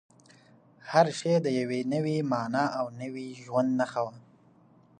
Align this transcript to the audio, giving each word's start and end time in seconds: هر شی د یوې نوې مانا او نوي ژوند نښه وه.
هر 0.89 1.05
شی 1.19 1.35
د 1.45 1.47
یوې 1.59 1.81
نوې 1.93 2.17
مانا 2.31 2.65
او 2.79 2.85
نوي 3.01 3.27
ژوند 3.43 3.69
نښه 3.79 4.01
وه. 4.05 4.13